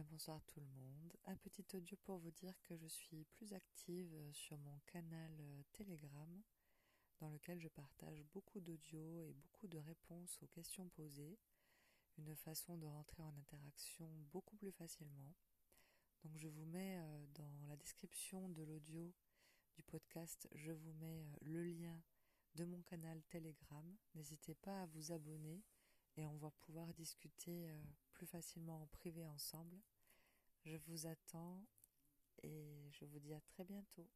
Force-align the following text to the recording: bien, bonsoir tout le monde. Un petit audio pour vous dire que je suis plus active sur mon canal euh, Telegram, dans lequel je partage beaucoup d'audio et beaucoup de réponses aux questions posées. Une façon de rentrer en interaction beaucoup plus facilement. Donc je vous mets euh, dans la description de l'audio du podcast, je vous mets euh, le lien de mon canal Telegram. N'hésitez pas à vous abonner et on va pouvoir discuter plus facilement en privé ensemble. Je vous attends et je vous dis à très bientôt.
bien, 0.00 0.06
bonsoir 0.10 0.42
tout 0.46 0.60
le 0.60 0.66
monde. 0.66 1.12
Un 1.26 1.36
petit 1.36 1.64
audio 1.74 1.96
pour 2.04 2.18
vous 2.18 2.30
dire 2.30 2.54
que 2.62 2.74
je 2.76 2.86
suis 2.86 3.24
plus 3.24 3.52
active 3.52 4.14
sur 4.32 4.56
mon 4.56 4.78
canal 4.86 5.30
euh, 5.40 5.62
Telegram, 5.72 6.42
dans 7.18 7.28
lequel 7.28 7.60
je 7.60 7.68
partage 7.68 8.24
beaucoup 8.32 8.60
d'audio 8.60 9.20
et 9.20 9.34
beaucoup 9.34 9.66
de 9.66 9.76
réponses 9.78 10.38
aux 10.42 10.46
questions 10.46 10.88
posées. 10.90 11.38
Une 12.16 12.34
façon 12.34 12.78
de 12.78 12.86
rentrer 12.86 13.22
en 13.22 13.36
interaction 13.36 14.08
beaucoup 14.32 14.56
plus 14.56 14.72
facilement. 14.72 15.34
Donc 16.24 16.36
je 16.36 16.48
vous 16.48 16.64
mets 16.64 16.96
euh, 16.96 17.26
dans 17.34 17.66
la 17.68 17.76
description 17.76 18.48
de 18.48 18.62
l'audio 18.62 19.12
du 19.74 19.82
podcast, 19.82 20.48
je 20.54 20.72
vous 20.72 20.92
mets 20.94 21.24
euh, 21.24 21.36
le 21.42 21.62
lien 21.62 22.00
de 22.54 22.64
mon 22.64 22.80
canal 22.82 23.22
Telegram. 23.28 23.96
N'hésitez 24.14 24.54
pas 24.54 24.82
à 24.82 24.86
vous 24.86 25.12
abonner 25.12 25.62
et 26.16 26.26
on 26.26 26.36
va 26.36 26.50
pouvoir 26.50 26.92
discuter 26.94 27.70
plus 28.12 28.26
facilement 28.26 28.82
en 28.82 28.86
privé 28.86 29.26
ensemble. 29.26 29.76
Je 30.64 30.76
vous 30.76 31.06
attends 31.06 31.64
et 32.42 32.90
je 32.90 33.04
vous 33.04 33.18
dis 33.18 33.34
à 33.34 33.40
très 33.40 33.64
bientôt. 33.64 34.08